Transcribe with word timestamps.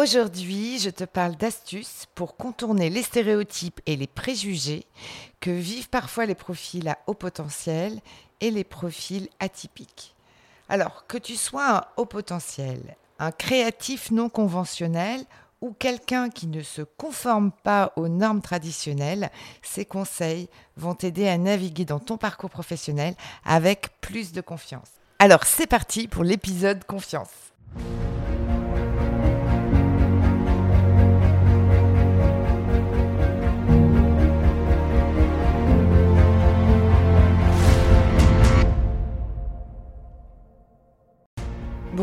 Aujourd'hui, 0.00 0.78
je 0.78 0.90
te 0.90 1.02
parle 1.02 1.34
d'astuces 1.34 2.06
pour 2.14 2.36
contourner 2.36 2.88
les 2.88 3.02
stéréotypes 3.02 3.80
et 3.84 3.96
les 3.96 4.06
préjugés 4.06 4.86
que 5.40 5.50
vivent 5.50 5.88
parfois 5.88 6.24
les 6.24 6.36
profils 6.36 6.86
à 6.86 6.98
haut 7.08 7.14
potentiel 7.14 7.98
et 8.40 8.52
les 8.52 8.62
profils 8.62 9.28
atypiques. 9.40 10.14
Alors, 10.68 11.08
que 11.08 11.18
tu 11.18 11.34
sois 11.34 11.78
un 11.78 11.84
haut 11.96 12.04
potentiel, 12.04 12.78
un 13.18 13.32
créatif 13.32 14.12
non 14.12 14.28
conventionnel 14.28 15.24
ou 15.60 15.72
quelqu'un 15.72 16.30
qui 16.30 16.46
ne 16.46 16.62
se 16.62 16.82
conforme 16.82 17.50
pas 17.50 17.92
aux 17.96 18.06
normes 18.06 18.40
traditionnelles, 18.40 19.32
ces 19.62 19.84
conseils 19.84 20.48
vont 20.76 20.94
t'aider 20.94 21.26
à 21.26 21.38
naviguer 21.38 21.84
dans 21.84 21.98
ton 21.98 22.18
parcours 22.18 22.50
professionnel 22.50 23.16
avec 23.44 24.00
plus 24.00 24.30
de 24.30 24.42
confiance. 24.42 24.90
Alors, 25.18 25.42
c'est 25.42 25.66
parti 25.66 26.06
pour 26.06 26.22
l'épisode 26.22 26.84
confiance. 26.84 27.48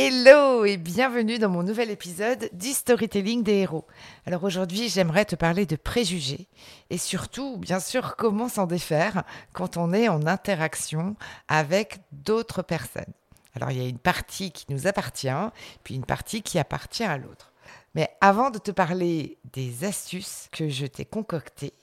Hello 0.00 0.64
et 0.64 0.76
bienvenue 0.76 1.40
dans 1.40 1.48
mon 1.48 1.64
nouvel 1.64 1.90
épisode 1.90 2.50
du 2.52 2.68
Storytelling 2.68 3.42
des 3.42 3.54
héros. 3.54 3.84
Alors 4.26 4.44
aujourd'hui 4.44 4.88
j'aimerais 4.88 5.24
te 5.24 5.34
parler 5.34 5.66
de 5.66 5.74
préjugés 5.74 6.46
et 6.88 6.98
surtout 6.98 7.56
bien 7.56 7.80
sûr 7.80 8.14
comment 8.14 8.48
s'en 8.48 8.66
défaire 8.66 9.24
quand 9.52 9.76
on 9.76 9.92
est 9.92 10.08
en 10.08 10.24
interaction 10.28 11.16
avec 11.48 11.98
d'autres 12.12 12.62
personnes. 12.62 13.12
Alors 13.56 13.72
il 13.72 13.78
y 13.78 13.84
a 13.84 13.88
une 13.88 13.98
partie 13.98 14.52
qui 14.52 14.66
nous 14.68 14.86
appartient 14.86 15.50
puis 15.82 15.96
une 15.96 16.06
partie 16.06 16.42
qui 16.42 16.60
appartient 16.60 17.02
à 17.02 17.18
l'autre. 17.18 17.52
Mais 17.96 18.08
avant 18.20 18.50
de 18.50 18.58
te 18.58 18.70
parler 18.70 19.38
des 19.52 19.82
astuces 19.82 20.46
que 20.52 20.68
je 20.68 20.86
t'ai 20.86 21.06
concoctées, 21.06 21.74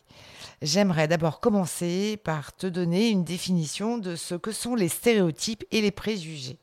j'aimerais 0.61 1.09
d'abord 1.09 1.41
commencer 1.41 2.15
par 2.23 2.55
te 2.55 2.67
donner 2.67 3.09
une 3.09 3.25
définition 3.25 3.97
de 3.97 4.15
ce 4.15 4.35
que 4.35 4.53
sont 4.53 4.75
les 4.75 4.87
stéréotypes 4.87 5.65
et 5.71 5.81
les 5.81 5.91
préjugés. 5.91 6.59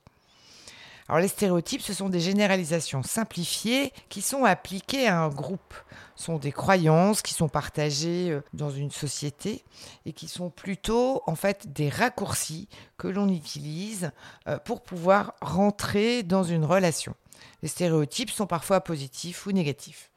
Alors 1.13 1.21
les 1.21 1.29
stéréotypes, 1.29 1.83
ce 1.83 1.93
sont 1.93 2.09
des 2.09 2.21
généralisations 2.21 3.03
simplifiées 3.03 3.93
qui 4.09 4.23
sont 4.23 4.47
appliquées 4.47 5.09
à 5.09 5.21
un 5.21 5.29
groupe. 5.29 5.75
Ce 6.17 6.25
sont 6.25 6.39
des 6.39 6.53
croyances 6.53 7.21
qui 7.21 7.35
sont 7.35 7.51
partagées 7.51 8.31
euh, 8.31 8.41
dans 8.55 8.71
une 8.71 8.91
société 8.91 9.63
et 10.07 10.15
qui 10.15 10.27
sont 10.27 10.49
plutôt 10.49 11.23
en 11.27 11.35
fait 11.35 11.71
des 11.71 11.91
raccourcis 11.91 12.67
que 12.97 13.09
l'on 13.09 13.29
utilise 13.29 14.11
euh, 14.49 14.57
pour 14.57 14.81
pouvoir 14.81 15.35
rentrer 15.43 16.23
dans 16.23 16.45
une 16.45 16.65
relation. 16.65 17.15
Les 17.61 17.69
stéréotypes 17.69 18.31
sont 18.31 18.47
parfois 18.47 18.81
positifs 18.81 19.45
ou 19.45 19.53
négatifs. 19.53 20.11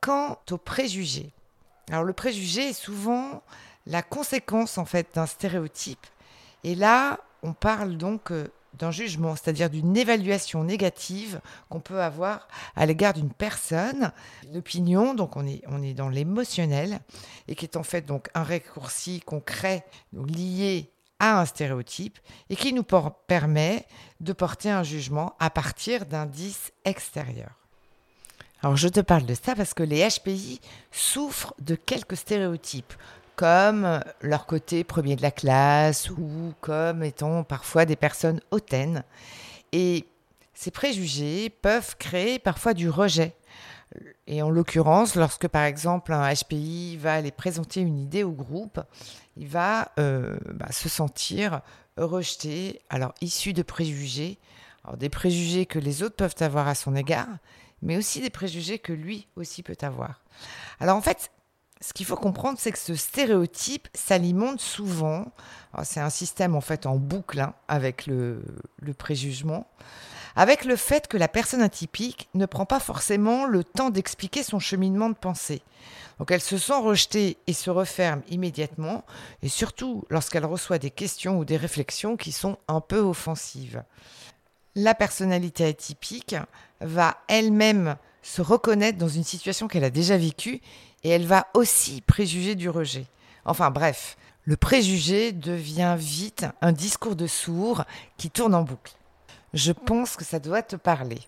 Quant 0.00 0.40
aux 0.50 0.58
préjugés, 0.58 1.32
alors 1.92 2.02
le 2.02 2.12
préjugé 2.12 2.70
est 2.70 2.72
souvent 2.72 3.44
la 3.86 4.02
conséquence 4.02 4.78
en 4.78 4.84
fait 4.84 5.14
d'un 5.14 5.26
stéréotype 5.26 6.04
et 6.64 6.74
là 6.74 7.20
on 7.44 7.52
parle 7.52 7.96
donc 7.96 8.32
euh, 8.32 8.48
d'un 8.78 8.90
jugement, 8.90 9.36
c'est-à-dire 9.36 9.70
d'une 9.70 9.96
évaluation 9.96 10.64
négative 10.64 11.40
qu'on 11.68 11.80
peut 11.80 12.00
avoir 12.00 12.48
à 12.76 12.86
l'égard 12.86 13.14
d'une 13.14 13.32
personne, 13.32 14.12
l'opinion, 14.52 15.14
donc 15.14 15.36
on 15.36 15.46
est, 15.46 15.94
dans 15.94 16.08
l'émotionnel, 16.08 17.00
et 17.48 17.54
qui 17.54 17.64
est 17.64 17.76
en 17.76 17.82
fait 17.82 18.02
donc 18.02 18.28
un 18.34 18.42
raccourci 18.42 19.20
concret 19.20 19.84
lié 20.12 20.90
à 21.20 21.40
un 21.40 21.46
stéréotype 21.46 22.18
et 22.50 22.56
qui 22.56 22.72
nous 22.72 22.84
permet 22.84 23.86
de 24.20 24.32
porter 24.32 24.70
un 24.70 24.82
jugement 24.82 25.34
à 25.38 25.50
partir 25.50 26.06
d'indices 26.06 26.72
extérieurs. 26.84 27.58
Alors 28.62 28.76
je 28.76 28.88
te 28.88 29.00
parle 29.00 29.26
de 29.26 29.34
ça 29.34 29.54
parce 29.54 29.74
que 29.74 29.82
les 29.82 30.08
HPI 30.08 30.60
souffrent 30.90 31.54
de 31.60 31.74
quelques 31.74 32.16
stéréotypes 32.16 32.94
comme 33.36 34.00
leur 34.20 34.46
côté 34.46 34.84
premier 34.84 35.16
de 35.16 35.22
la 35.22 35.30
classe 35.30 36.10
ou 36.10 36.52
comme 36.60 37.02
étant 37.02 37.44
parfois 37.44 37.84
des 37.84 37.96
personnes 37.96 38.40
hautaines. 38.50 39.04
Et 39.72 40.06
ces 40.54 40.70
préjugés 40.70 41.50
peuvent 41.50 41.96
créer 41.96 42.38
parfois 42.38 42.74
du 42.74 42.88
rejet. 42.88 43.34
Et 44.26 44.42
en 44.42 44.50
l'occurrence, 44.50 45.14
lorsque 45.14 45.48
par 45.48 45.64
exemple 45.64 46.12
un 46.12 46.32
HPI 46.32 46.96
va 46.96 47.14
aller 47.14 47.30
présenter 47.30 47.80
une 47.80 47.98
idée 47.98 48.24
au 48.24 48.32
groupe, 48.32 48.80
il 49.36 49.48
va 49.48 49.92
euh, 49.98 50.36
bah, 50.52 50.70
se 50.70 50.88
sentir 50.88 51.60
rejeté, 51.96 52.80
alors 52.90 53.14
issu 53.20 53.52
de 53.52 53.62
préjugés, 53.62 54.38
alors 54.84 54.96
des 54.96 55.08
préjugés 55.08 55.66
que 55.66 55.78
les 55.78 56.02
autres 56.02 56.16
peuvent 56.16 56.34
avoir 56.40 56.66
à 56.66 56.74
son 56.74 56.96
égard, 56.96 57.28
mais 57.82 57.96
aussi 57.96 58.20
des 58.20 58.30
préjugés 58.30 58.78
que 58.78 58.92
lui 58.92 59.28
aussi 59.36 59.62
peut 59.62 59.76
avoir. 59.82 60.20
Alors 60.80 60.96
en 60.96 61.02
fait, 61.02 61.30
ce 61.84 61.92
qu'il 61.92 62.06
faut 62.06 62.16
comprendre, 62.16 62.58
c'est 62.58 62.72
que 62.72 62.78
ce 62.78 62.94
stéréotype 62.94 63.88
s'alimente 63.92 64.58
souvent. 64.58 65.26
C'est 65.82 66.00
un 66.00 66.08
système 66.08 66.56
en 66.56 66.62
fait 66.62 66.86
en 66.86 66.96
boucle 66.96 67.40
hein, 67.40 67.52
avec 67.68 68.06
le, 68.06 68.42
le, 68.80 68.94
préjugement, 68.94 69.66
avec 70.34 70.64
le 70.64 70.76
fait 70.76 71.08
que 71.08 71.18
la 71.18 71.28
personne 71.28 71.60
atypique 71.60 72.30
ne 72.32 72.46
prend 72.46 72.64
pas 72.64 72.80
forcément 72.80 73.44
le 73.44 73.64
temps 73.64 73.90
d'expliquer 73.90 74.42
son 74.42 74.60
cheminement 74.60 75.10
de 75.10 75.14
pensée. 75.14 75.60
Donc 76.18 76.30
elle 76.30 76.40
se 76.40 76.56
sent 76.56 76.78
rejetée 76.80 77.36
et 77.46 77.52
se 77.52 77.68
referme 77.68 78.22
immédiatement, 78.30 79.04
et 79.42 79.50
surtout 79.50 80.06
lorsqu'elle 80.08 80.46
reçoit 80.46 80.78
des 80.78 80.90
questions 80.90 81.38
ou 81.38 81.44
des 81.44 81.58
réflexions 81.58 82.16
qui 82.16 82.32
sont 82.32 82.56
un 82.66 82.80
peu 82.80 83.00
offensives. 83.00 83.82
La 84.74 84.94
personnalité 84.94 85.66
atypique 85.66 86.34
va 86.80 87.18
elle-même 87.28 87.96
se 88.22 88.40
reconnaître 88.40 88.96
dans 88.96 89.08
une 89.08 89.22
situation 89.22 89.68
qu'elle 89.68 89.84
a 89.84 89.90
déjà 89.90 90.16
vécue 90.16 90.62
et 91.04 91.10
elle 91.10 91.26
va 91.26 91.46
aussi 91.54 92.00
préjuger 92.00 92.54
du 92.54 92.68
rejet. 92.68 93.06
Enfin 93.44 93.70
bref, 93.70 94.16
le 94.44 94.56
préjugé 94.56 95.32
devient 95.32 95.96
vite 95.98 96.46
un 96.60 96.72
discours 96.72 97.14
de 97.16 97.26
sourd 97.26 97.84
qui 98.16 98.30
tourne 98.30 98.54
en 98.54 98.62
boucle. 98.62 98.92
Je 99.52 99.72
pense 99.72 100.16
que 100.16 100.24
ça 100.24 100.40
doit 100.40 100.62
te 100.62 100.76
parler. 100.76 101.20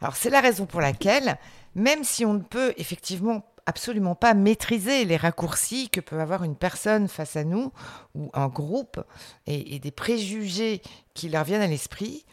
Alors 0.00 0.16
c'est 0.16 0.30
la 0.30 0.40
raison 0.40 0.66
pour 0.66 0.80
laquelle, 0.80 1.38
même 1.74 2.04
si 2.04 2.24
on 2.24 2.34
ne 2.34 2.42
peut 2.42 2.74
effectivement 2.76 3.44
absolument 3.66 4.14
pas 4.14 4.32
maîtriser 4.32 5.04
les 5.04 5.18
raccourcis 5.18 5.90
que 5.90 6.00
peut 6.00 6.20
avoir 6.20 6.42
une 6.42 6.56
personne 6.56 7.06
face 7.06 7.36
à 7.36 7.44
nous 7.44 7.70
ou 8.14 8.30
un 8.32 8.48
groupe 8.48 8.98
et, 9.46 9.74
et 9.74 9.78
des 9.78 9.90
préjugés 9.90 10.80
qui 11.12 11.28
leur 11.28 11.44
viennent 11.44 11.60
à 11.60 11.66
l'esprit, 11.66 12.24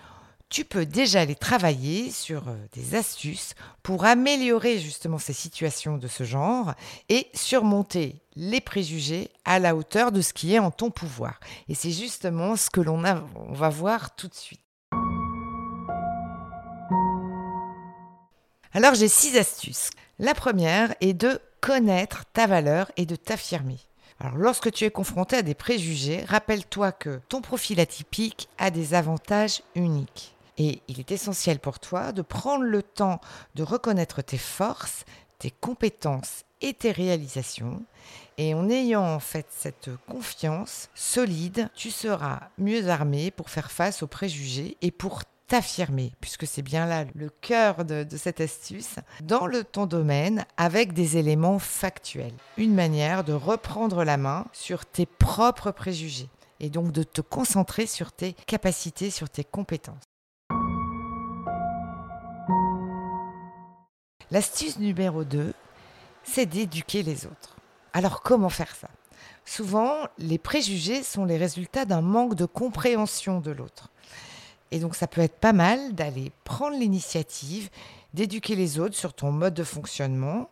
tu 0.50 0.63
peux 0.63 0.86
déjà 0.86 1.21
aller 1.21 1.36
travailler 1.36 2.12
sur 2.12 2.47
euh, 2.47 2.56
des 2.74 2.95
astuces 2.95 3.56
pour 3.83 4.06
améliorer 4.06 4.80
justement 4.80 5.18
ces 5.18 5.33
situations 5.33 5.97
de 5.97 6.07
ce 6.07 6.24
genre 6.24 6.74
et 7.09 7.27
surmonter 7.33 8.21
les 8.36 8.62
préjugés 8.62 9.31
à 9.44 9.59
la 9.59 9.75
hauteur 9.75 10.12
de 10.12 10.21
ce 10.21 10.33
qui 10.33 10.53
est 10.53 10.59
en 10.59 10.71
ton 10.71 10.92
pouvoir. 10.92 11.39
Et 11.68 11.75
c'est 11.75 11.92
justement 11.92 12.56
ce 12.56 12.69
que 12.69 12.81
l'on 12.81 13.01
va 13.01 13.69
voir 13.69 14.15
tout 14.15 14.27
de 14.27 14.33
suite. 14.33 14.62
Alors 18.74 18.94
j'ai 18.94 19.07
six 19.07 19.38
astuces. 19.38 19.89
La 20.19 20.33
première 20.33 20.94
est 21.00 21.13
de 21.13 21.39
connaître 21.62 22.25
ta 22.33 22.45
valeur 22.45 22.92
et 22.97 23.06
de 23.06 23.15
t'affirmer. 23.15 23.80
Alors 24.19 24.38
lorsque 24.38 24.71
tu 24.71 24.86
es 24.86 24.92
confronté 24.92 25.38
à 25.38 25.42
des 25.42 25.56
préjugés, 25.56 26.24
rappelle-toi 26.25 26.92
que 26.92 27.21
ton 27.30 27.42
profil 27.42 27.80
atypique 27.80 28.50
a 28.57 28.71
des 28.71 28.94
avantages 28.94 29.62
uniques. 29.75 30.34
Et 30.57 30.81
il 30.88 31.00
est 31.00 31.12
essentiel 31.12 31.60
pour 31.60 31.80
toi 31.80 32.12
de 32.12 32.22
prendre 32.22 32.63
le 32.63 32.81
temps 32.81 33.19
de 33.56 33.63
reconnaître 33.63 34.22
tes 34.22 34.38
forces, 34.38 35.04
tes 35.40 35.52
compétences 35.52 36.44
et 36.62 36.74
tes 36.74 36.92
réalisations. 36.92 37.84
Et 38.38 38.54
en 38.54 38.69
ayant 38.69 39.04
en 39.04 39.19
fait 39.19 39.48
cette 39.50 39.90
confiance 40.07 40.90
solide, 40.94 41.69
tu 41.75 41.92
seras 41.92 42.50
mieux 42.57 42.90
armé 42.90 43.31
pour 43.31 43.50
faire 43.50 43.72
face 43.72 44.04
aux 44.04 44.07
préjugés 44.07 44.78
et 44.81 44.92
pour 44.92 45.24
t'affirmer, 45.48 46.12
puisque 46.22 46.48
c'est 46.48 46.62
bien 46.62 46.86
là 46.86 47.06
le 47.13 47.30
cœur 47.30 47.86
de, 47.86 48.06
cette 48.18 48.42
astuce, 48.42 48.96
dans 49.22 49.48
ton 49.72 49.86
domaine 49.86 50.46
avec 50.57 50.94
des 50.94 51.18
éléments 51.18 51.60
factuels. 51.60 52.34
Une 52.57 52.74
manière 52.74 53.24
de 53.24 53.34
reprendre 53.34 54.04
la 54.04 54.18
main 54.18 54.46
sur 54.54 54.86
tes 54.86 55.06
propres 55.06 55.72
préjugés 55.72 56.30
et 56.60 56.69
donc 56.69 56.92
de 56.92 57.04
te 57.04 57.22
concentrer 57.22 57.86
sur 57.86 58.12
tes 58.12 58.34
capacités, 58.48 59.12
sur 59.12 59.30
tes 59.30 59.44
compétences. 59.44 60.14
L'astuce 64.31 64.80
numéro 64.80 65.24
2, 65.24 65.54
c'est 66.24 66.45
d'éduquer 66.45 67.04
les 67.04 67.25
autres. 67.25 67.56
Alors 67.94 68.22
comment 68.22 68.50
faire 68.50 68.75
ça? 68.75 68.89
Souvent, 69.45 70.07
les 70.18 70.39
préjugés 70.39 71.04
sont 71.04 71.25
les 71.25 71.38
résultats 71.38 71.86
d'un 71.86 72.01
manque 72.01 72.33
de 72.36 72.45
compréhension 72.45 73.39
de 73.39 73.51
l'autre. 73.51 73.92
Et 74.72 74.80
donc 74.80 74.95
ça 74.95 75.07
peut 75.07 75.22
être 75.22 75.38
pas 75.38 75.54
mal 75.54 75.94
d'aller 75.94 76.31
prendre 76.44 76.77
l'initiative 76.77 77.69
d'éduquer 78.13 78.56
les 78.56 78.80
autres 78.80 78.95
sur 78.95 79.13
ton 79.13 79.31
mode 79.31 79.54
de 79.54 79.63
fonctionnement, 79.63 80.50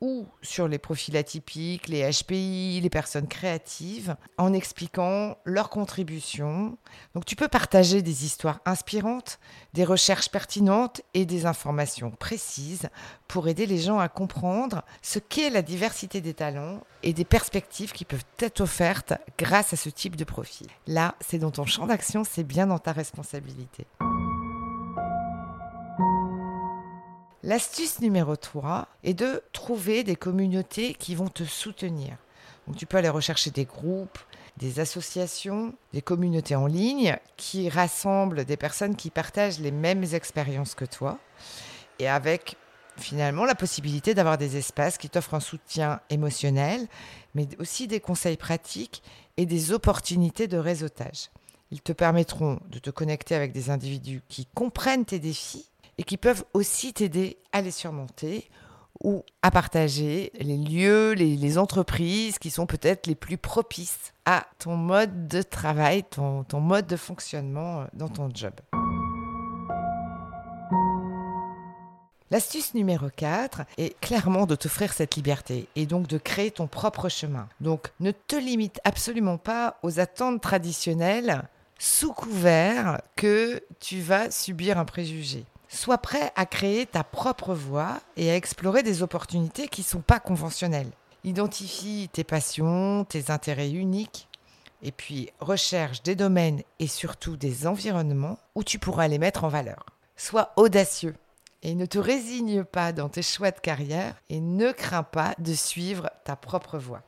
ou 0.00 0.26
sur 0.42 0.68
les 0.68 0.78
profils 0.78 1.16
atypiques, 1.16 1.88
les 1.88 2.10
HPI, 2.10 2.80
les 2.82 2.90
personnes 2.90 3.28
créatives, 3.28 4.16
en 4.36 4.52
expliquant 4.52 5.38
leurs 5.44 5.70
contributions. 5.70 6.76
Donc 7.14 7.24
tu 7.24 7.36
peux 7.36 7.48
partager 7.48 8.02
des 8.02 8.24
histoires 8.24 8.60
inspirantes, 8.66 9.38
des 9.72 9.84
recherches 9.84 10.30
pertinentes 10.30 11.00
et 11.14 11.24
des 11.24 11.46
informations 11.46 12.10
précises 12.10 12.88
pour 13.26 13.48
aider 13.48 13.66
les 13.66 13.78
gens 13.78 13.98
à 13.98 14.08
comprendre 14.08 14.82
ce 15.02 15.18
qu'est 15.18 15.50
la 15.50 15.62
diversité 15.62 16.20
des 16.20 16.34
talents 16.34 16.80
et 17.02 17.12
des 17.12 17.24
perspectives 17.24 17.92
qui 17.92 18.04
peuvent 18.04 18.24
être 18.40 18.60
offertes 18.60 19.14
grâce 19.38 19.72
à 19.72 19.76
ce 19.76 19.88
type 19.88 20.16
de 20.16 20.24
profil. 20.24 20.66
Là, 20.86 21.14
c'est 21.20 21.38
dans 21.38 21.50
ton 21.50 21.64
champ 21.64 21.86
d'action, 21.86 22.22
c'est 22.24 22.44
bien 22.44 22.66
dans 22.66 22.78
ta 22.78 22.92
responsabilité. 22.92 23.86
L'astuce 27.46 28.00
numéro 28.00 28.34
3 28.34 28.88
est 29.04 29.14
de 29.14 29.40
trouver 29.52 30.02
des 30.02 30.16
communautés 30.16 30.94
qui 30.94 31.14
vont 31.14 31.28
te 31.28 31.44
soutenir. 31.44 32.16
Donc 32.66 32.76
tu 32.76 32.86
peux 32.86 32.96
aller 32.96 33.08
rechercher 33.08 33.52
des 33.52 33.64
groupes, 33.64 34.18
des 34.56 34.80
associations, 34.80 35.72
des 35.92 36.02
communautés 36.02 36.56
en 36.56 36.66
ligne 36.66 37.16
qui 37.36 37.68
rassemblent 37.68 38.44
des 38.44 38.56
personnes 38.56 38.96
qui 38.96 39.10
partagent 39.10 39.60
les 39.60 39.70
mêmes 39.70 40.02
expériences 40.12 40.74
que 40.74 40.84
toi 40.84 41.20
et 42.00 42.08
avec 42.08 42.56
finalement 42.96 43.44
la 43.44 43.54
possibilité 43.54 44.12
d'avoir 44.12 44.38
des 44.38 44.56
espaces 44.56 44.98
qui 44.98 45.08
t'offrent 45.08 45.34
un 45.34 45.40
soutien 45.40 46.00
émotionnel, 46.10 46.88
mais 47.36 47.46
aussi 47.60 47.86
des 47.86 48.00
conseils 48.00 48.36
pratiques 48.36 49.04
et 49.36 49.46
des 49.46 49.70
opportunités 49.70 50.48
de 50.48 50.58
réseautage. 50.58 51.30
Ils 51.70 51.80
te 51.80 51.92
permettront 51.92 52.58
de 52.70 52.80
te 52.80 52.90
connecter 52.90 53.36
avec 53.36 53.52
des 53.52 53.70
individus 53.70 54.22
qui 54.28 54.46
comprennent 54.46 55.04
tes 55.04 55.20
défis 55.20 55.70
et 55.98 56.04
qui 56.04 56.16
peuvent 56.16 56.44
aussi 56.54 56.92
t'aider 56.92 57.38
à 57.52 57.62
les 57.62 57.70
surmonter 57.70 58.48
ou 59.02 59.24
à 59.42 59.50
partager 59.50 60.32
les 60.40 60.56
lieux, 60.56 61.12
les, 61.12 61.58
entreprises 61.58 62.38
qui 62.38 62.50
sont 62.50 62.66
peut-être 62.66 63.06
les 63.06 63.14
plus 63.14 63.36
propices 63.36 64.12
à 64.24 64.46
ton 64.58 64.76
mode 64.76 65.28
de 65.28 65.42
travail, 65.42 66.02
ton, 66.04 66.44
ton 66.44 66.60
mode 66.60 66.86
de 66.86 66.96
fonctionnement 66.96 67.80
euh, 67.80 67.84
dans 67.92 68.08
ton 68.08 68.30
job. 68.32 68.54
L'astuce 72.32 72.74
numéro 72.74 73.06
4 73.14 73.62
est 73.78 73.98
clairement 74.00 74.46
de 74.46 74.56
t'offrir 74.56 74.92
cette 74.92 75.14
liberté 75.14 75.68
et 75.76 75.86
donc 75.86 76.08
de 76.08 76.18
créer 76.18 76.50
ton 76.50 76.66
propre 76.66 77.08
chemin. 77.08 77.48
Donc 77.60 77.92
ne 78.00 78.10
te 78.10 78.34
limite 78.34 78.80
absolument 78.82 79.38
pas 79.38 79.78
aux 79.84 80.00
attentes 80.00 80.40
traditionnelles 80.40 81.44
sous 81.78 82.12
couvert 82.12 83.00
que 83.14 83.62
tu 83.78 84.00
vas 84.00 84.30
subir 84.32 84.76
un 84.76 84.84
préjugé. 84.84 85.44
Sois 85.68 85.98
prêt 85.98 86.32
à 86.36 86.46
créer 86.46 86.86
ta 86.86 87.02
propre 87.02 87.54
voie 87.54 88.00
et 88.16 88.30
à 88.30 88.36
explorer 88.36 88.82
des 88.82 89.02
opportunités 89.02 89.68
qui 89.68 89.80
ne 89.80 89.86
sont 89.86 90.00
pas 90.00 90.20
conventionnelles. 90.20 90.90
Identifie 91.24 92.08
tes 92.12 92.24
passions, 92.24 93.04
tes 93.04 93.30
intérêts 93.30 93.70
uniques, 93.70 94.28
et 94.82 94.92
puis 94.92 95.30
recherche 95.40 96.02
des 96.02 96.14
domaines 96.14 96.62
et 96.78 96.86
surtout 96.86 97.36
des 97.36 97.66
environnements 97.66 98.38
où 98.54 98.62
tu 98.62 98.78
pourras 98.78 99.08
les 99.08 99.18
mettre 99.18 99.44
en 99.44 99.48
valeur. 99.48 99.86
Sois 100.16 100.52
audacieux 100.56 101.16
et 101.62 101.74
ne 101.74 101.86
te 101.86 101.98
résigne 101.98 102.62
pas 102.62 102.92
dans 102.92 103.08
tes 103.08 103.22
choix 103.22 103.50
de 103.50 103.58
carrière 103.58 104.14
et 104.28 104.40
ne 104.40 104.70
crains 104.70 105.02
pas 105.02 105.34
de 105.38 105.54
suivre 105.54 106.10
ta 106.24 106.36
propre 106.36 106.78
voie. 106.78 107.02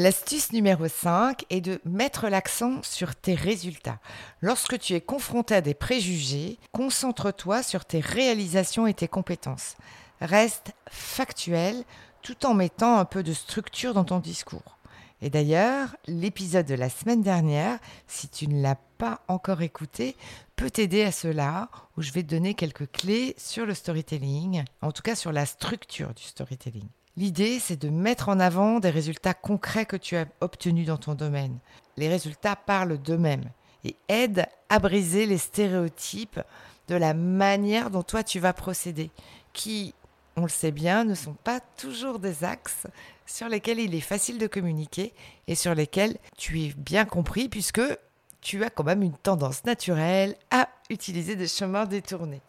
L'astuce 0.00 0.52
numéro 0.52 0.86
5 0.86 1.44
est 1.50 1.60
de 1.60 1.80
mettre 1.84 2.28
l'accent 2.28 2.80
sur 2.84 3.16
tes 3.16 3.34
résultats. 3.34 3.98
Lorsque 4.42 4.78
tu 4.78 4.94
es 4.94 5.00
confronté 5.00 5.56
à 5.56 5.60
des 5.60 5.74
préjugés, 5.74 6.60
concentre-toi 6.70 7.64
sur 7.64 7.84
tes 7.84 7.98
réalisations 7.98 8.86
et 8.86 8.94
tes 8.94 9.08
compétences. 9.08 9.74
Reste 10.20 10.70
factuel 10.88 11.82
tout 12.22 12.46
en 12.46 12.54
mettant 12.54 12.96
un 12.96 13.04
peu 13.04 13.24
de 13.24 13.32
structure 13.32 13.92
dans 13.92 14.04
ton 14.04 14.20
discours. 14.20 14.78
Et 15.20 15.30
d'ailleurs, 15.30 15.96
l'épisode 16.06 16.66
de 16.66 16.76
la 16.76 16.90
semaine 16.90 17.22
dernière, 17.22 17.80
si 18.06 18.28
tu 18.28 18.46
ne 18.46 18.62
l'as 18.62 18.78
pas 18.98 19.22
encore 19.26 19.62
écouté, 19.62 20.14
peut 20.54 20.70
t'aider 20.70 21.02
à 21.02 21.10
cela, 21.10 21.70
où 21.96 22.02
je 22.02 22.12
vais 22.12 22.22
te 22.22 22.28
donner 22.28 22.54
quelques 22.54 22.88
clés 22.92 23.34
sur 23.36 23.66
le 23.66 23.74
storytelling, 23.74 24.62
en 24.80 24.92
tout 24.92 25.02
cas 25.02 25.16
sur 25.16 25.32
la 25.32 25.44
structure 25.44 26.14
du 26.14 26.22
storytelling. 26.22 26.86
L'idée, 27.18 27.58
c'est 27.58 27.80
de 27.80 27.88
mettre 27.88 28.28
en 28.28 28.38
avant 28.38 28.78
des 28.78 28.90
résultats 28.90 29.34
concrets 29.34 29.86
que 29.86 29.96
tu 29.96 30.16
as 30.16 30.26
obtenus 30.40 30.86
dans 30.86 30.98
ton 30.98 31.16
domaine. 31.16 31.58
Les 31.96 32.08
résultats 32.08 32.54
parlent 32.54 32.96
d'eux-mêmes 32.96 33.50
et 33.82 33.96
aident 34.08 34.46
à 34.68 34.78
briser 34.78 35.26
les 35.26 35.36
stéréotypes 35.36 36.38
de 36.86 36.94
la 36.94 37.14
manière 37.14 37.90
dont 37.90 38.04
toi 38.04 38.22
tu 38.22 38.38
vas 38.38 38.52
procéder, 38.52 39.10
qui, 39.52 39.94
on 40.36 40.42
le 40.42 40.48
sait 40.48 40.70
bien, 40.70 41.02
ne 41.02 41.16
sont 41.16 41.34
pas 41.34 41.58
toujours 41.58 42.20
des 42.20 42.44
axes 42.44 42.86
sur 43.26 43.48
lesquels 43.48 43.80
il 43.80 43.96
est 43.96 44.00
facile 44.00 44.38
de 44.38 44.46
communiquer 44.46 45.12
et 45.48 45.56
sur 45.56 45.74
lesquels 45.74 46.18
tu 46.36 46.60
es 46.60 46.72
bien 46.76 47.04
compris 47.04 47.48
puisque 47.48 47.82
tu 48.40 48.62
as 48.62 48.70
quand 48.70 48.84
même 48.84 49.02
une 49.02 49.18
tendance 49.18 49.64
naturelle 49.64 50.36
à 50.52 50.68
utiliser 50.88 51.34
des 51.34 51.48
chemins 51.48 51.84
détournés. 51.84 52.42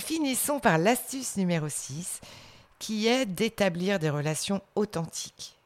Finissons 0.00 0.60
par 0.60 0.78
l'astuce 0.78 1.36
numéro 1.36 1.68
6, 1.68 2.20
qui 2.78 3.06
est 3.06 3.26
d'établir 3.26 3.98
des 3.98 4.08
relations 4.08 4.62
authentiques. 4.74 5.58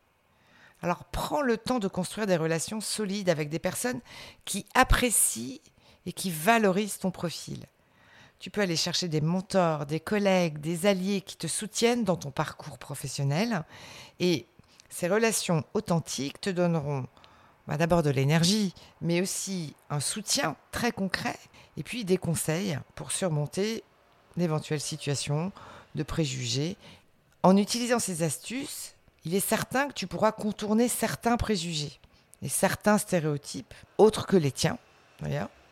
Alors 0.83 1.05
prends 1.05 1.41
le 1.41 1.57
temps 1.57 1.79
de 1.79 1.89
construire 1.89 2.27
des 2.27 2.37
relations 2.37 2.81
solides 2.81 3.31
avec 3.31 3.49
des 3.49 3.61
personnes 3.61 4.01
qui 4.45 4.67
apprécient 4.75 5.61
et 6.05 6.13
qui 6.13 6.31
valorisent 6.31 6.99
ton 6.99 7.13
profil. 7.13 7.65
Tu 8.41 8.51
peux 8.51 8.61
aller 8.61 8.77
chercher 8.77 9.09
des 9.09 9.21
mentors, 9.21 9.87
des 9.87 10.01
collègues, 10.01 10.59
des 10.59 10.85
alliés 10.87 11.21
qui 11.21 11.37
te 11.37 11.47
soutiennent 11.47 12.05
dans 12.05 12.17
ton 12.17 12.33
parcours 12.33 12.77
professionnel. 12.79 13.65
Et 14.19 14.47
ces 14.91 15.09
relations 15.09 15.65
authentiques 15.75 16.41
te 16.41 16.51
donneront 16.51 17.07
bah, 17.69 17.79
d'abord 17.79 18.03
de 18.03 18.11
l'énergie, 18.11 18.75
mais 19.01 19.23
aussi 19.23 19.75
un 19.89 20.01
soutien 20.01 20.57
très 20.73 20.93
concret 20.93 21.39
et 21.77 21.83
puis 21.83 22.05
des 22.05 22.19
conseils 22.19 22.79
pour 22.95 23.13
surmonter 23.13 23.85
d'éventuelles 24.37 24.81
situations, 24.81 25.53
de 25.95 26.03
préjugés. 26.03 26.77
En 27.43 27.57
utilisant 27.57 27.99
ces 27.99 28.23
astuces, 28.23 28.95
il 29.25 29.35
est 29.35 29.41
certain 29.41 29.89
que 29.89 29.95
tu 29.95 30.07
pourras 30.07 30.33
contourner 30.33 30.89
certains 30.89 31.37
préjugés 31.37 32.01
et 32.43 32.49
certains 32.49 32.99
stéréotypes 32.99 33.75
autres 33.99 34.27
que 34.27 34.37
les 34.37 34.53
tiens, 34.53 34.79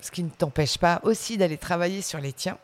ce 0.00 0.10
qui 0.10 0.22
ne 0.22 0.30
t'empêche 0.30 0.78
pas 0.78 1.00
aussi 1.04 1.36
d'aller 1.36 1.58
travailler 1.58 2.02
sur 2.02 2.18
les 2.18 2.32
tiens, 2.32 2.58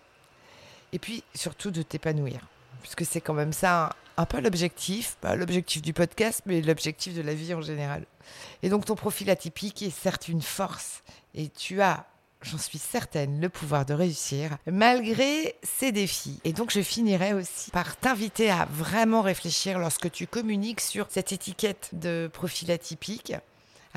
et 0.93 0.99
puis 0.99 1.23
surtout 1.35 1.71
de 1.71 1.83
t'épanouir, 1.83 2.41
puisque 2.81 3.05
c'est 3.05 3.21
quand 3.21 3.35
même 3.35 3.53
ça 3.53 3.91
un, 4.17 4.25
peu 4.25 4.41
l'objectif, 4.41 5.17
pas 5.21 5.37
l'objectif 5.37 5.83
du 5.83 5.93
podcast, 5.93 6.43
mais 6.47 6.63
l'objectif 6.63 7.15
de 7.15 7.21
la 7.21 7.35
vie 7.35 7.53
en 7.55 7.61
général. 7.61 8.05
Et 8.63 8.71
donc 8.71 8.87
ton 8.87 8.97
profil 8.97 9.31
atypique 9.31 9.83
est 9.83 9.91
certes 9.91 10.29
une 10.29 10.43
force, 10.43 11.03
et 11.35 11.49
tu 11.49 11.83
as 11.83 12.07
j'en 12.43 12.59
suis 12.59 12.79
certaine, 12.79 13.41
le 13.41 13.49
pouvoir 13.49 13.85
de 13.85 13.95
réussir 13.95 14.57
malgré 14.67 15.57
ces 15.63 15.93
défis. 15.93 16.41
Et 16.45 16.53
donc 16.53 16.71
je 16.71 16.81
finirai 16.81 17.35
aussi 17.35 17.71
par 17.71 17.97
t'inviter 17.97 18.51
à 18.51 18.67
vraiment 18.71 19.23
réfléchir 19.23 19.79
lorsque 19.79 20.11
tu 20.11 20.27
communiques 20.27 20.81
sur 20.81 21.07
cette 21.11 21.33
étiquette 21.33 21.91
de 21.93 22.31
profil 22.33 22.71
atypique. 22.71 23.35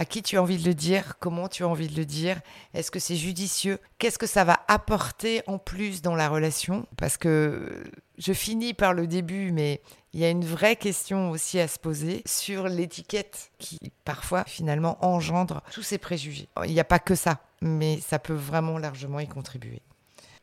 À 0.01 0.05
qui 0.05 0.23
tu 0.23 0.39
as 0.39 0.41
envie 0.41 0.57
de 0.57 0.67
le 0.67 0.73
dire? 0.73 1.19
Comment 1.19 1.47
tu 1.47 1.61
as 1.61 1.67
envie 1.67 1.87
de 1.87 1.95
le 1.95 2.05
dire? 2.05 2.41
Est-ce 2.73 2.89
que 2.89 2.97
c'est 2.97 3.15
judicieux? 3.15 3.77
Qu'est-ce 3.99 4.17
que 4.17 4.25
ça 4.25 4.43
va 4.43 4.61
apporter 4.67 5.43
en 5.45 5.59
plus 5.59 6.01
dans 6.01 6.15
la 6.15 6.27
relation? 6.27 6.87
Parce 6.97 7.17
que 7.17 7.83
je 8.17 8.33
finis 8.33 8.73
par 8.73 8.95
le 8.95 9.05
début, 9.05 9.51
mais 9.51 9.79
il 10.13 10.19
y 10.19 10.25
a 10.25 10.31
une 10.31 10.43
vraie 10.43 10.75
question 10.75 11.29
aussi 11.29 11.59
à 11.59 11.67
se 11.67 11.77
poser 11.77 12.23
sur 12.25 12.67
l'étiquette 12.67 13.51
qui 13.59 13.77
parfois 14.03 14.43
finalement 14.45 14.97
engendre 15.05 15.61
tous 15.71 15.83
ces 15.83 15.99
préjugés. 15.99 16.49
Il 16.65 16.73
n'y 16.73 16.79
a 16.79 16.83
pas 16.83 16.97
que 16.97 17.13
ça 17.13 17.39
mais 17.61 17.99
ça 17.99 18.17
peut 18.17 18.33
vraiment 18.33 18.79
largement 18.79 19.19
y 19.19 19.27
contribuer. 19.27 19.83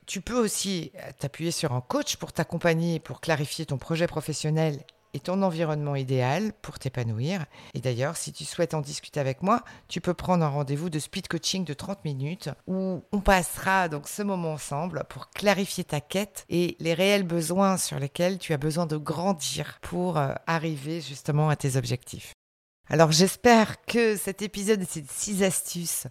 Tu 0.07 0.21
peux 0.21 0.39
aussi 0.39 0.93
t'appuyer 1.19 1.51
sur 1.51 1.73
un 1.73 1.81
coach 1.81 2.17
pour 2.17 2.33
t'accompagner, 2.33 3.01
pour 3.01 3.21
clarifier 3.21 3.67
ton 3.67 3.77
projet 3.77 4.07
professionnel 4.07 4.85
et 5.15 5.21
ton 5.21 5.43
environnement 5.43 5.97
idéal 5.97 6.53
pour 6.63 6.79
t'épanouir. 6.79 7.45
Et 7.75 7.81
d'ailleurs, 7.81 8.17
si 8.17 8.33
tu 8.33 8.45
souhaites 8.45 8.75
en 8.75 8.81
discuter 8.81 9.21
avec 9.21 9.43
moi, 9.43 9.63
tu 9.89 10.01
peux 10.01 10.15
prendre 10.15 10.45
un 10.45 10.49
rendez-vous 10.49 10.91
de 10.91 10.99
speed 10.99 11.29
coaching 11.29 11.65
de 11.65 11.75
30 11.75 12.05
minutes 12.05 12.51
où 12.67 13.03
on 13.13 13.21
passera 13.21 13.89
donc 13.89 14.09
ce 14.09 14.23
moment 14.23 14.53
ensemble 14.53 15.05
pour 15.09 15.31
clarifier 15.31 15.85
ta 15.85 16.01
quête 16.01 16.45
et 16.49 16.77
les 16.81 16.95
réels 16.95 17.27
besoins 17.27 17.77
sur 17.77 17.99
lesquels 17.99 18.39
tu 18.39 18.53
as 18.53 18.59
besoin 18.59 18.87
de 18.87 18.97
grandir 18.97 19.79
pour 19.83 20.19
euh, 20.19 20.33
arriver 20.47 21.01
justement 21.01 21.49
à 21.49 21.57
tes 21.57 21.77
objectifs. 21.77 22.33
Alors 22.91 23.13
j'espère 23.13 23.85
que 23.85 24.17
cet 24.17 24.41
épisode 24.41 24.81
et 24.81 24.87
ces 24.87 25.05
six 25.09 25.43
astuces 25.43 26.07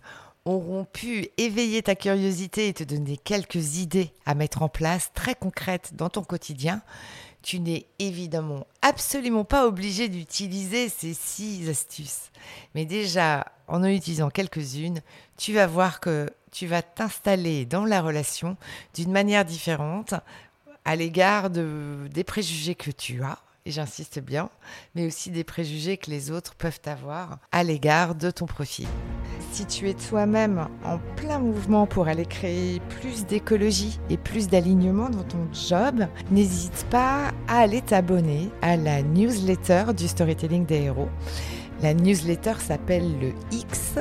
auront 0.47 0.85
pu 0.85 1.27
éveiller 1.37 1.81
ta 1.81 1.95
curiosité 1.95 2.69
et 2.69 2.73
te 2.73 2.83
donner 2.83 3.17
quelques 3.17 3.77
idées 3.77 4.13
à 4.25 4.33
mettre 4.33 4.61
en 4.61 4.69
place 4.69 5.11
très 5.13 5.35
concrètes 5.35 5.91
dans 5.95 6.09
ton 6.09 6.23
quotidien 6.23 6.81
tu 7.41 7.59
n'es 7.59 7.85
évidemment 7.99 8.65
absolument 8.81 9.45
pas 9.45 9.67
obligé 9.67 10.09
d'utiliser 10.09 10.89
ces 10.89 11.13
six 11.13 11.69
astuces. 11.69 12.31
Mais 12.75 12.85
déjà, 12.85 13.45
en 13.67 13.83
en 13.83 13.87
utilisant 13.87 14.29
quelques-unes, 14.29 15.01
tu 15.37 15.53
vas 15.53 15.67
voir 15.67 15.99
que 15.99 16.29
tu 16.51 16.67
vas 16.67 16.81
t'installer 16.81 17.65
dans 17.65 17.85
la 17.85 18.01
relation 18.01 18.57
d'une 18.95 19.11
manière 19.11 19.45
différente 19.45 20.13
à 20.85 20.95
l'égard 20.95 21.49
de, 21.49 22.07
des 22.11 22.23
préjugés 22.23 22.75
que 22.75 22.91
tu 22.91 23.21
as 23.23 23.39
et 23.67 23.71
j'insiste 23.71 24.19
bien, 24.19 24.49
mais 24.95 25.05
aussi 25.05 25.29
des 25.29 25.43
préjugés 25.43 25.97
que 25.97 26.09
les 26.09 26.31
autres 26.31 26.55
peuvent 26.55 26.79
avoir 26.85 27.39
à 27.51 27.63
l'égard 27.63 28.15
de 28.15 28.31
ton 28.31 28.45
profil. 28.45 28.87
Si 29.51 29.65
tu 29.65 29.89
es 29.89 29.93
toi-même 29.93 30.69
en 30.85 30.99
plein 31.17 31.39
mouvement 31.39 31.85
pour 31.85 32.07
aller 32.07 32.25
créer 32.25 32.79
plus 33.01 33.25
d'écologie 33.25 33.99
et 34.09 34.15
plus 34.15 34.47
d'alignement 34.47 35.09
dans 35.09 35.23
ton 35.23 35.45
job, 35.51 36.07
n'hésite 36.31 36.85
pas 36.89 37.33
à 37.47 37.59
aller 37.59 37.81
t'abonner 37.81 38.49
à 38.61 38.77
la 38.77 39.01
newsletter 39.01 39.93
du 39.95 40.07
storytelling 40.07 40.65
des 40.65 40.83
héros. 40.83 41.09
La 41.81 41.93
newsletter 41.93 42.53
s'appelle 42.59 43.19
le 43.19 43.33
X 43.51 43.95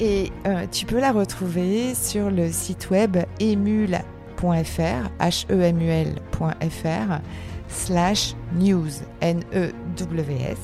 et 0.00 0.30
euh, 0.46 0.66
tu 0.70 0.86
peux 0.86 1.00
la 1.00 1.10
retrouver 1.10 1.96
sur 1.96 2.30
le 2.30 2.52
site 2.52 2.90
web 2.90 3.16
emul.fr, 3.40 5.10
h-e-m-u-l.fr 5.20 7.20
slash 7.68 8.34
news, 8.54 8.90
N-E-W-S. 9.20 10.58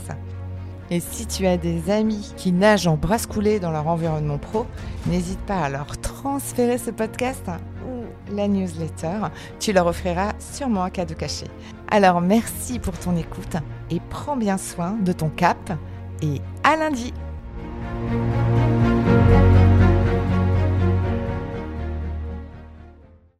Et 0.90 1.00
si 1.00 1.26
tu 1.26 1.46
as 1.46 1.56
des 1.56 1.90
amis 1.90 2.34
qui 2.36 2.52
nagent 2.52 2.86
en 2.86 2.96
brasse 2.96 3.26
coulée 3.26 3.58
dans 3.58 3.70
leur 3.70 3.88
environnement 3.88 4.38
pro, 4.38 4.66
n'hésite 5.06 5.40
pas 5.40 5.60
à 5.60 5.68
leur 5.70 5.98
transférer 5.98 6.78
ce 6.78 6.90
podcast 6.90 7.48
ou 7.88 8.34
la 8.34 8.48
newsletter. 8.48 9.28
Tu 9.58 9.72
leur 9.72 9.86
offriras 9.86 10.32
sûrement 10.38 10.84
un 10.84 10.90
cadeau 10.90 11.14
caché. 11.14 11.46
Alors 11.90 12.20
merci 12.20 12.78
pour 12.78 12.98
ton 12.98 13.16
écoute 13.16 13.56
et 13.90 14.00
prends 14.10 14.36
bien 14.36 14.58
soin 14.58 14.96
de 15.00 15.12
ton 15.12 15.30
cap 15.30 15.72
et 16.22 16.40
à 16.62 16.76
lundi. 16.76 17.12